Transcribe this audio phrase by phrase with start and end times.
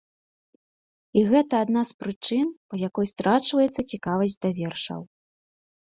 [1.19, 5.01] І гэта адна з прычын, па якой страчваецца цікавасць да вершаў.